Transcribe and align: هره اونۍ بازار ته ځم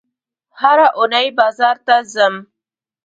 هره 0.61 0.87
اونۍ 0.99 1.27
بازار 1.39 1.77
ته 1.85 1.95
ځم 2.13 2.35